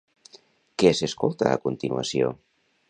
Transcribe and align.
Què 0.83 0.93
s'escolta 1.01 1.51
a 1.53 1.61
continuació? 1.69 2.35